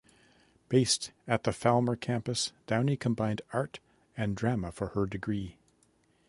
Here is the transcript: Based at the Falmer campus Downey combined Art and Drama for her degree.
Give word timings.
Based 0.67 1.11
at 1.27 1.43
the 1.43 1.51
Falmer 1.51 1.95
campus 1.95 2.53
Downey 2.65 2.97
combined 2.97 3.43
Art 3.53 3.79
and 4.17 4.35
Drama 4.35 4.71
for 4.71 4.87
her 4.95 5.05
degree. 5.05 5.57